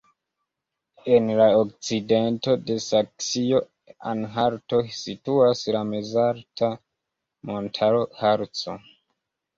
En 1.15 1.27
la 1.39 1.49
okcidento 1.57 2.55
de 2.69 2.77
Saksio-Anhalto 2.85 4.79
situas 5.01 5.63
la 5.77 5.83
mezalta 5.91 6.71
montaro 7.51 8.01
Harco. 8.25 8.79